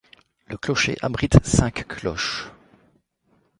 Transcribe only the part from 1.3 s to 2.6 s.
cinq cloches.